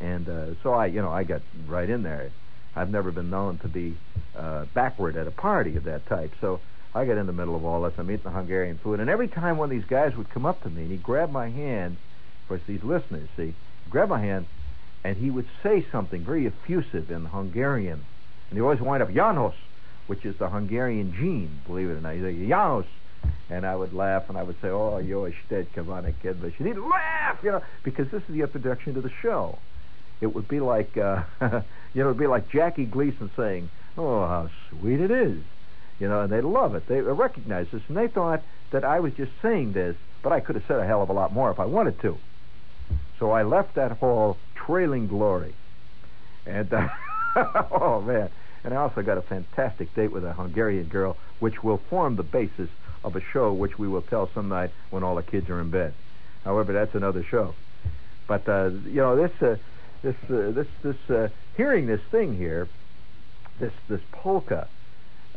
[0.00, 2.30] and uh, so I, you know, I got right in there.
[2.76, 3.96] I've never been known to be
[4.36, 6.60] uh, backward at a party of that type, so
[6.94, 7.92] I get in the middle of all this.
[7.98, 10.62] I'm eating the Hungarian food, and every time one of these guys would come up
[10.62, 11.96] to me and he'd grab my hand,
[12.42, 13.54] of course, these listeners see,
[13.88, 14.46] grab my hand,
[15.04, 18.04] and he would say something very effusive in Hungarian,
[18.50, 19.54] and he always wind up Janos,
[20.06, 22.14] which is the Hungarian gene, believe it or not.
[22.14, 22.86] He'd say Janos,
[23.50, 27.38] and I would laugh and I would say, "Oh, yo, kid, kedves," and he'd laugh,
[27.42, 29.58] you know, because this is the introduction to the show.
[30.20, 31.22] It would be like, uh,
[31.94, 35.38] you know, it'd be like Jackie Gleason saying, "Oh, how sweet it is,"
[35.98, 36.86] you know, and they love it.
[36.86, 40.56] They recognize this, and they thought that I was just saying this, but I could
[40.56, 42.18] have said a hell of a lot more if I wanted to.
[43.18, 45.54] So I left that hall trailing glory.
[46.46, 46.88] And, uh,
[47.70, 48.30] oh, man.
[48.64, 52.22] And I also got a fantastic date with a Hungarian girl, which will form the
[52.22, 52.68] basis
[53.04, 55.70] of a show which we will tell some night when all the kids are in
[55.70, 55.92] bed.
[56.44, 57.54] However, that's another show.
[58.26, 59.56] But uh, you know this uh,
[60.02, 62.68] this uh, this this uh, hearing this thing here,
[63.60, 64.68] this this polka,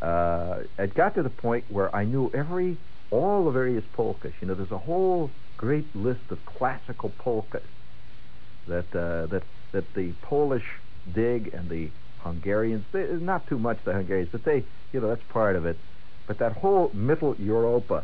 [0.01, 2.77] uh, it got to the point where I knew every
[3.11, 4.33] all the various polkas.
[4.41, 7.67] You know, there's a whole great list of classical polkas
[8.67, 10.63] that uh, that that the Polish
[11.13, 12.85] dig and the Hungarians.
[12.91, 15.77] They, not too much the Hungarians, but they you know that's part of it.
[16.27, 18.03] But that whole Middle Europa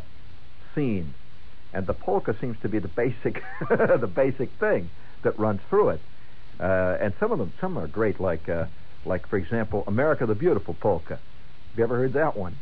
[0.74, 1.14] scene,
[1.72, 4.88] and the polka seems to be the basic the basic thing
[5.22, 6.00] that runs through it.
[6.60, 8.66] Uh, and some of them, some are great, like uh,
[9.04, 11.14] like for example, America the Beautiful polka.
[11.14, 12.60] Have you ever heard that one?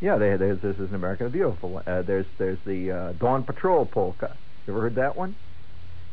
[0.00, 1.82] Yeah, they, there's this is an America the Beautiful.
[1.86, 4.38] Uh, there's there's the uh, Dawn Patrol polka.
[4.66, 5.36] You ever heard that one?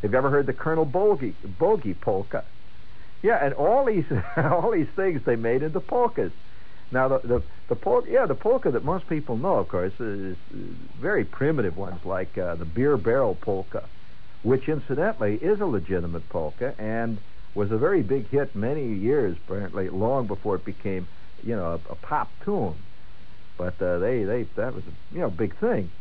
[0.01, 2.45] Have you ever heard the Colonel Bogey Bogey polka?
[3.23, 4.05] Yeah, and all these
[4.37, 6.33] all these things they made into polkas.
[6.91, 10.37] Now the the, the polka, yeah, the polka that most people know, of course, is,
[10.51, 13.89] is very primitive ones like uh, the beer barrel polka,
[14.43, 17.17] which incidentally is a legitimate polka and
[17.53, 21.07] was a very big hit many years, apparently long before it became,
[21.43, 22.75] you know, a, a pop tune.
[23.57, 25.91] But uh, they they that was a you know big thing.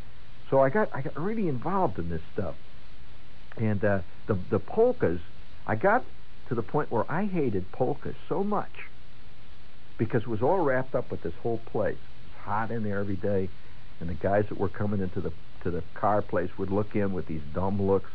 [0.49, 2.55] So I got I got really involved in this stuff,
[3.57, 5.21] and uh, the the polkas.
[5.67, 6.05] I got
[6.49, 8.73] to the point where I hated polkas so much
[9.99, 11.95] because it was all wrapped up with this whole place.
[11.95, 13.51] It was hot in there every day,
[14.01, 17.13] and the guys that were coming into the to the car place would look in
[17.13, 18.11] with these dumb looks,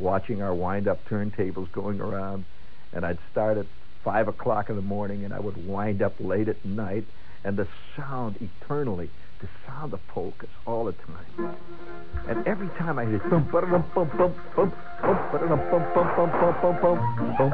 [0.00, 2.44] watching our wind-up turntables going around,
[2.92, 3.66] and I'd start at
[4.04, 7.04] five o'clock in the morning, and I would wind up late at night,
[7.44, 11.56] and the sound eternally, the sound of polkas all the time.
[12.28, 14.72] And every time I hear bum ba dum bum bum bum
[15.02, 16.98] bum ba dum bum bum bum bum bum bum
[17.36, 17.48] bum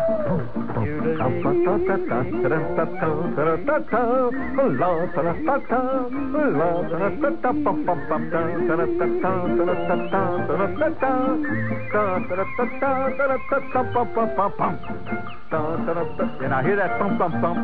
[16.40, 17.57] and I hear that bum bum bum.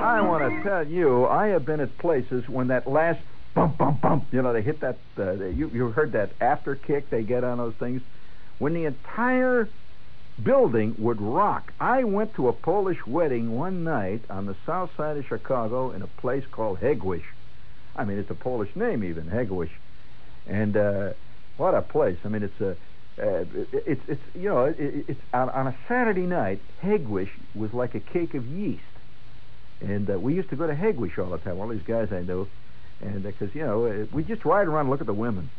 [0.00, 3.20] I want to tell you, I have been at places when that last
[3.54, 4.24] bump, bump, bump.
[4.32, 4.98] You know, they hit that.
[5.18, 8.02] Uh, you you heard that after kick they get on those things
[8.58, 9.68] when the entire
[10.42, 11.72] building would rock.
[11.80, 16.02] I went to a Polish wedding one night on the south side of Chicago in
[16.02, 17.24] a place called Hegewisch.
[17.96, 19.70] I mean, it's a Polish name even, Hegewisch.
[20.46, 21.12] And uh,
[21.56, 22.16] what a place!
[22.24, 22.70] I mean, it's a
[23.20, 26.60] uh, it's it's you know it, it's on, on a Saturday night.
[26.82, 28.82] Hegewisch was like a cake of yeast,
[29.80, 31.60] and uh, we used to go to Hegewisch all the time.
[31.60, 32.48] All these guys I knew,
[33.00, 35.50] and because uh, you know uh, we just ride around and look at the women,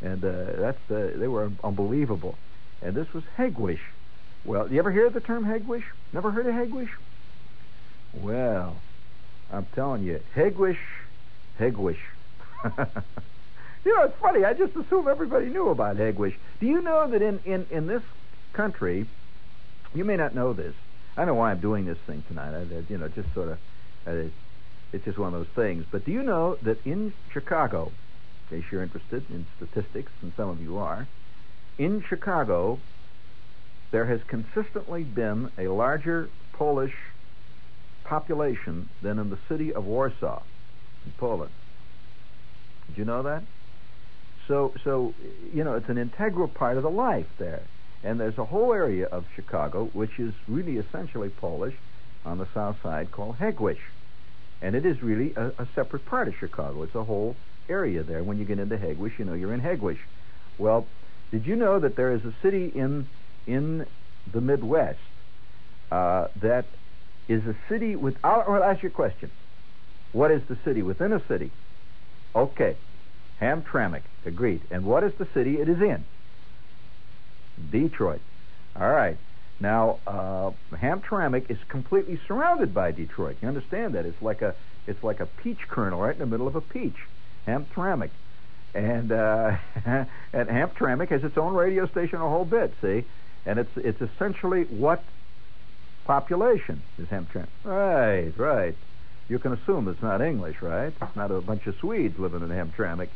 [0.00, 2.36] and uh, that's uh, they were unbelievable.
[2.82, 3.78] And this was Hegewisch.
[4.44, 5.84] Well, you ever hear the term Hegewisch?
[6.12, 6.90] Never heard of Hegewisch?
[8.12, 8.76] Well,
[9.52, 10.78] I'm telling you, Hegewisch,
[11.60, 11.96] Hegewisch.
[13.84, 14.44] you know, it's funny.
[14.44, 16.34] I just assume everybody knew about Hegewisch.
[16.60, 18.02] Do you know that in, in, in this
[18.52, 19.06] country,
[19.94, 20.74] you may not know this.
[21.16, 22.54] I know why I'm doing this thing tonight.
[22.54, 23.58] I, you know, just sort of,
[24.06, 24.28] uh,
[24.92, 25.84] it's just one of those things.
[25.90, 27.92] But do you know that in Chicago,
[28.50, 31.08] in case you're interested in statistics, and some of you are,
[31.78, 32.78] in Chicago,
[33.90, 36.94] there has consistently been a larger Polish
[38.04, 40.42] population than in the city of Warsaw,
[41.06, 41.52] in Poland.
[42.88, 43.42] Did you know that?
[44.48, 45.14] So, so
[45.54, 47.62] you know, it's an integral part of the life there.
[48.04, 51.74] And there's a whole area of Chicago which is really essentially Polish
[52.24, 53.78] on the south side called Hegewisch.
[54.62, 56.82] And it is really a, a separate part of Chicago.
[56.84, 57.36] It's a whole
[57.68, 58.22] area there.
[58.22, 59.98] When you get into Hegewisch, you know you're in Hegewisch.
[60.58, 60.86] Well,
[61.32, 63.08] did you know that there is a city in
[63.46, 63.86] in
[64.32, 64.98] the Midwest
[65.90, 66.64] uh, that
[67.28, 68.48] is a city without?
[68.48, 69.30] I'll ask you a question.
[70.12, 71.50] What is the city within a city?
[72.34, 72.76] Okay,
[73.40, 74.02] Hamtramck.
[74.24, 74.60] Agreed.
[74.70, 76.04] And what is the city it is in?
[77.70, 78.20] Detroit.
[78.78, 79.16] All right.
[79.60, 83.36] Now, uh, Hamtramck is completely surrounded by Detroit.
[83.40, 84.06] You understand that?
[84.06, 84.54] It's like a
[84.86, 86.96] it's like a peach kernel right in the middle of a peach.
[87.46, 88.10] Hamtramck.
[88.74, 93.04] And uh, and Hamtramck has its own radio station a whole bit, see?
[93.46, 95.02] And it's it's essentially what
[96.04, 97.48] population is Hamtramck?
[97.64, 98.74] Right, right.
[99.28, 100.92] You can assume it's not English, right?
[101.00, 103.08] It's not a bunch of Swedes living in Hamtramck.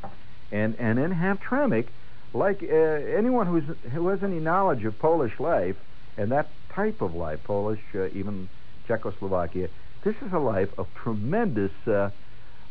[0.52, 1.88] And and in Hamtramck,
[2.32, 5.76] like uh, anyone who's who has any knowledge of Polish life,
[6.16, 8.48] and that type of life, Polish, uh, even
[8.86, 9.68] Czechoslovakia,
[10.04, 12.10] this is a life of tremendous, uh,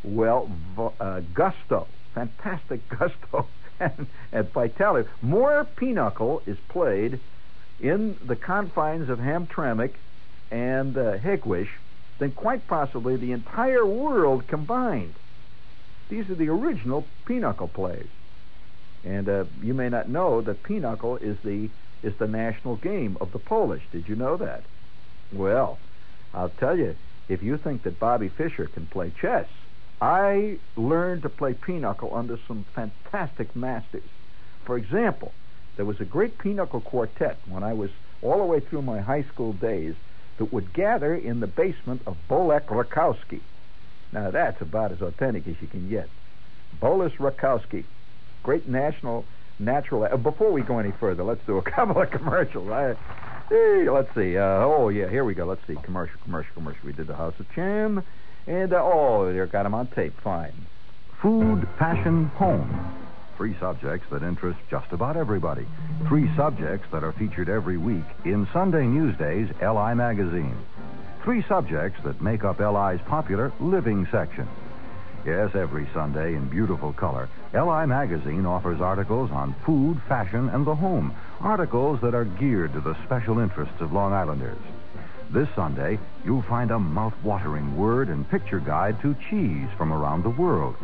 [0.03, 0.49] well,
[0.99, 3.47] uh, gusto, fantastic gusto
[3.79, 5.09] and, and vitality.
[5.21, 7.19] More pinochle is played
[7.79, 9.93] in the confines of Hamtramck
[10.49, 11.17] and uh,
[12.19, 15.13] than quite possibly the entire world combined.
[16.09, 18.07] These are the original pinochle plays.
[19.03, 21.69] And uh, you may not know that pinochle is the
[22.03, 23.83] is the national game of the Polish.
[23.91, 24.63] Did you know that?
[25.31, 25.79] Well,
[26.33, 26.95] I'll tell you,
[27.27, 29.47] if you think that Bobby Fischer can play chess,
[30.01, 34.03] I learned to play pinochle under some fantastic masters.
[34.65, 35.31] For example,
[35.77, 37.89] there was a great pinochle quartet when I was
[38.21, 39.95] all the way through my high school days
[40.37, 43.39] that would gather in the basement of Bolek Rakowski.
[44.11, 46.09] Now, that's about as authentic as you can get.
[46.79, 47.83] Boris Rakowski,
[48.43, 49.25] great national
[49.59, 50.03] natural.
[50.03, 52.69] Uh, before we go any further, let's do a couple of commercials.
[52.69, 52.95] I,
[53.49, 54.37] hey, let's see.
[54.37, 55.45] Uh, oh, yeah, here we go.
[55.45, 55.75] Let's see.
[55.83, 56.81] Commercial, commercial, commercial.
[56.85, 58.03] We did the House of Chan.
[58.47, 60.13] And, uh, oh, they got them on tape.
[60.21, 60.53] Fine.
[61.21, 62.93] Food, fashion, home.
[63.37, 65.65] Three subjects that interest just about everybody.
[66.07, 70.55] Three subjects that are featured every week in Sunday Newsday's LI Magazine.
[71.23, 74.47] Three subjects that make up LI's popular living section.
[75.25, 80.75] Yes, every Sunday in beautiful color, LI Magazine offers articles on food, fashion, and the
[80.75, 81.15] home.
[81.41, 84.59] Articles that are geared to the special interests of Long Islanders.
[85.31, 90.29] This Sunday, you'll find a mouth-watering word and picture guide to cheese from around the
[90.29, 90.75] world.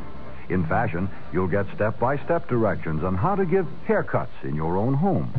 [0.50, 4.76] In fashion, you'll get step by step directions on how to give haircuts in your
[4.76, 5.32] own home.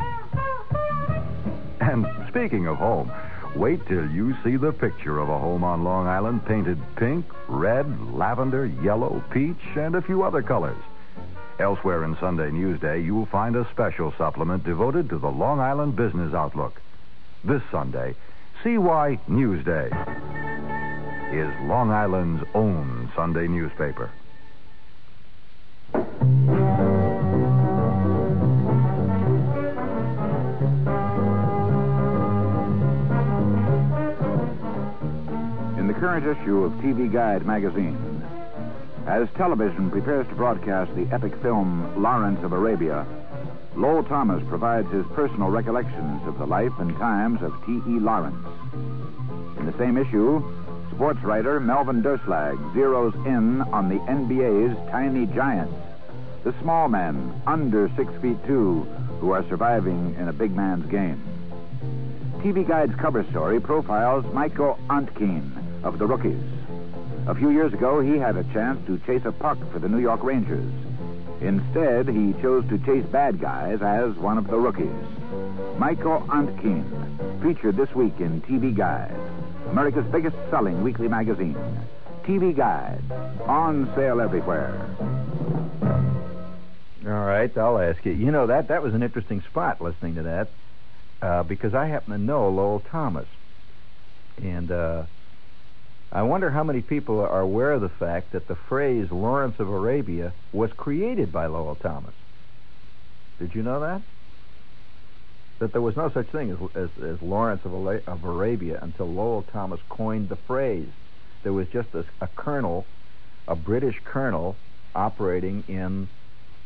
[1.81, 3.11] And speaking of home,
[3.55, 8.13] wait till you see the picture of a home on Long Island painted pink, red,
[8.13, 10.77] lavender, yellow, peach, and a few other colors.
[11.59, 16.33] Elsewhere in Sunday Newsday, you'll find a special supplement devoted to the Long Island business
[16.33, 16.81] outlook.
[17.43, 18.15] This Sunday,
[18.63, 19.87] see why Newsday
[21.31, 24.09] is Long Island's own Sunday newspaper.
[36.03, 38.21] Current issue of TV Guide magazine,
[39.07, 43.07] as television prepares to broadcast the epic film Lawrence of Arabia,
[43.77, 47.99] Lowell Thomas provides his personal recollections of the life and times of T.E.
[48.01, 48.45] Lawrence.
[49.57, 50.43] In the same issue,
[50.93, 55.73] sports writer Melvin Durslag zeroes in on the NBA's tiny giants,
[56.43, 58.81] the small men under six feet two
[59.21, 61.23] who are surviving in a big man's game.
[62.39, 66.41] TV Guide's cover story profiles Michael Ontkean of the Rookies.
[67.25, 69.99] A few years ago, he had a chance to chase a puck for the New
[69.99, 70.71] York Rangers.
[71.39, 74.87] Instead, he chose to chase bad guys as one of the rookies.
[75.77, 76.83] Michael Ontkean,
[77.41, 79.15] featured this week in TV Guide,
[79.69, 81.57] America's biggest selling weekly magazine.
[82.23, 83.01] TV Guide,
[83.45, 84.85] on sale everywhere.
[87.05, 88.13] All right, I'll ask you.
[88.13, 90.49] You know that that was an interesting spot listening to that,
[91.21, 93.27] uh, because I happen to know Lowell Thomas,
[94.41, 95.03] and uh,
[96.13, 99.67] I wonder how many people are aware of the fact that the phrase Lawrence of
[99.67, 102.13] Arabia was created by Lowell Thomas.
[103.39, 103.99] Did you know that?
[105.59, 109.43] That there was no such thing as, as, as Lawrence of, of Arabia until Lowell
[109.51, 110.85] Thomas coined the phrase.
[111.41, 112.85] There was just a, a colonel,
[113.47, 114.55] a British colonel,
[114.93, 116.07] operating in,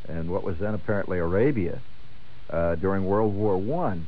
[0.10, 1.80] in what was then apparently Arabia
[2.50, 4.06] uh, during World War One,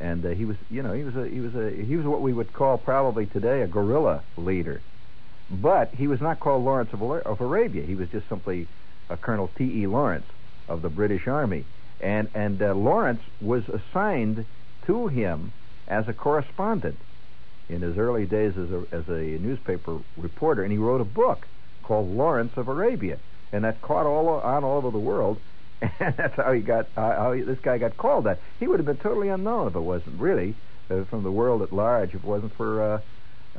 [0.00, 2.20] and uh, he was, you know, he was a he was a he was what
[2.20, 4.82] we would call probably today a guerrilla leader,
[5.50, 7.84] but he was not called Lawrence of, of Arabia.
[7.84, 8.68] He was just simply
[9.10, 9.64] a Colonel T.
[9.82, 9.86] E.
[9.86, 10.26] Lawrence
[10.68, 11.64] of the British Army,
[12.00, 14.44] and and uh, Lawrence was assigned
[14.86, 15.52] to him
[15.88, 17.00] as a correspondent
[17.68, 21.46] in his early days as a as a newspaper reporter, and he wrote a book
[21.82, 23.18] called Lawrence of Arabia,
[23.52, 25.40] and that caught all on all over the world.
[25.80, 28.40] And that's how he got uh, how he, this guy got called that.
[28.58, 30.56] He would have been totally unknown if it wasn't really
[30.90, 32.10] uh, from the world at large.
[32.10, 33.00] If it wasn't for uh,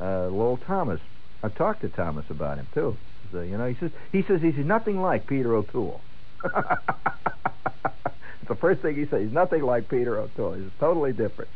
[0.00, 1.00] uh, Lowell Thomas.
[1.42, 2.98] I talked to Thomas about him too.
[3.32, 6.04] So, you know, he says he says he's nothing like Peter O'Toole.
[8.48, 9.22] the first thing he says.
[9.22, 10.54] He's nothing like Peter O'Toole.
[10.54, 11.50] He's totally different.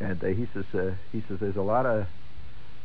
[0.00, 2.06] And uh, he says uh, he says there's a lot of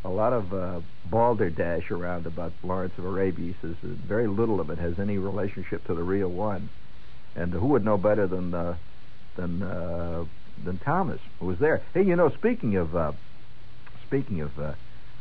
[0.05, 3.53] a lot of uh, balderdash around about Lawrence of Arabia.
[3.53, 3.75] He says
[4.07, 6.69] very little of it has any relationship to the real one.
[7.35, 8.77] And who would know better than uh,
[9.35, 10.25] than uh,
[10.63, 11.81] than Thomas, who was there?
[11.93, 13.11] Hey, you know, speaking of uh,
[14.07, 14.73] speaking of uh,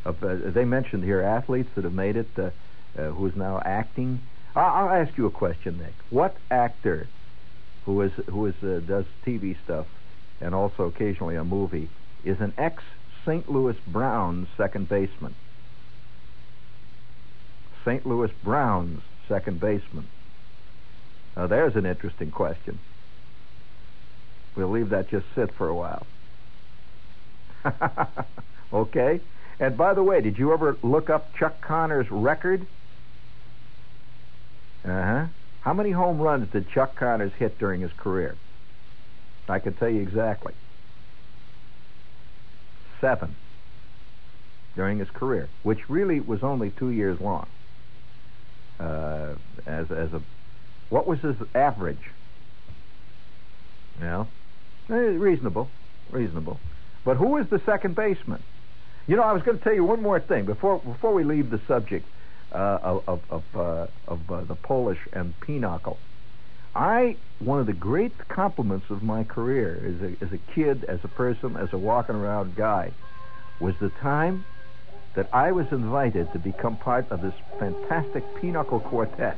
[0.05, 2.51] of uh, they mentioned here athletes that have made it, uh,
[2.97, 4.21] uh, who is now acting.
[4.55, 5.95] I'll, I'll ask you a question, Nick.
[6.11, 7.09] What actor
[7.85, 9.87] who is who is uh, does TV stuff
[10.41, 11.89] and also occasionally a movie
[12.25, 12.83] is an ex
[13.25, 13.51] St.
[13.51, 15.35] Louis Browns second baseman.
[17.85, 18.07] St.
[18.07, 20.07] Louis Browns second baseman.
[21.37, 22.79] Now, there's an interesting question.
[24.57, 26.07] We'll leave that just sit for a while.
[28.73, 29.21] okay?
[29.59, 32.67] And by the way, did you ever look up Chuck Connors' record?
[34.85, 35.27] Uh huh.
[35.63, 38.37] How many home runs did Chuck Connors hit during his career?
[39.49, 40.53] I could tell you exactly.
[43.05, 43.37] Seven
[44.75, 47.47] during his career, which really was only two years long.
[48.81, 49.35] Uh,
[49.67, 50.23] as as a,
[50.89, 51.99] what was his average?
[54.01, 54.25] Yeah,
[54.91, 55.71] eh, reasonable,
[56.09, 56.59] reasonable.
[57.05, 58.43] But who is the second baseman?
[59.07, 61.51] You know, I was going to tell you one more thing before before we leave
[61.51, 62.09] the subject
[62.55, 65.99] uh, of of of, uh, of uh, the Polish and pinochle.
[66.75, 71.01] I one of the great compliments of my career as a as a kid, as
[71.05, 72.93] a person, as a walking around guy,
[73.61, 74.45] was the time
[75.15, 79.37] that I was invited to become part of this fantastic pinochle quartet.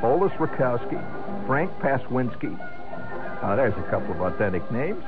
[0.00, 2.58] Polis Rakowski, Frank Paswinski.
[3.42, 5.04] Now there's a couple of authentic names,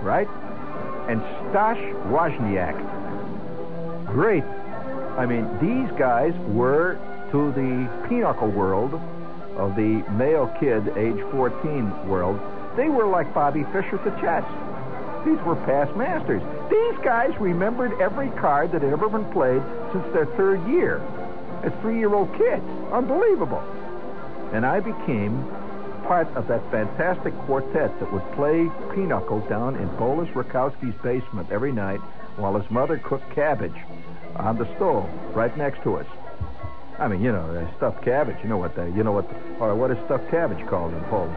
[0.00, 0.28] right?
[1.08, 1.20] And
[1.50, 1.78] Stash
[2.08, 2.76] Wozniak.
[4.06, 4.44] Great.
[5.18, 6.98] I mean, these guys were
[7.30, 9.00] to the pinochle world
[9.56, 12.40] of the male kid, age 14 world,
[12.76, 14.44] they were like Bobby Fischer to chess.
[15.24, 16.42] These were past masters.
[16.70, 20.98] These guys remembered every card that had ever been played since their third year
[21.62, 22.64] as three-year-old kids.
[22.92, 23.62] Unbelievable.
[24.52, 25.42] And I became
[26.04, 31.72] part of that fantastic quartet that would play pinochle down in Polis Rakowski's basement every
[31.72, 32.00] night
[32.36, 33.76] while his mother cooked cabbage
[34.36, 36.06] on the stove right next to us.
[36.98, 38.36] I mean, you know, stuffed cabbage.
[38.42, 39.26] You know what they, you know what,
[39.60, 41.34] or what is stuffed cabbage called in Polish?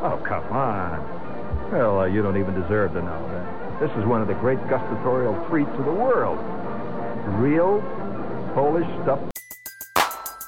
[0.00, 1.70] Oh, come on.
[1.70, 3.80] Well, uh, you don't even deserve to know that.
[3.80, 6.38] This is one of the great gustatorial treats of the world.
[7.38, 7.80] Real
[8.54, 9.32] Polish stuffed.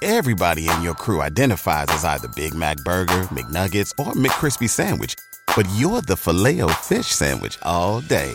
[0.03, 5.15] Everybody in your crew identifies as either Big Mac Burger, McNuggets, or McCrispy Sandwich.
[5.55, 8.35] But you're the Filet-O-Fish Sandwich all day.